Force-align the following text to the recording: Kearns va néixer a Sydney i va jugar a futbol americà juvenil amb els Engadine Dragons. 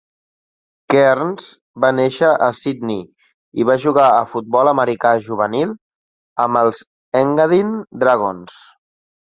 Kearns 0.93 1.49
va 1.85 1.91
néixer 1.97 2.31
a 2.47 2.47
Sydney 2.61 3.03
i 3.61 3.67
va 3.73 3.77
jugar 3.85 4.09
a 4.17 4.25
futbol 4.35 4.73
americà 4.75 5.15
juvenil 5.29 5.77
amb 6.47 6.63
els 6.65 6.85
Engadine 7.25 7.89
Dragons. 8.07 8.61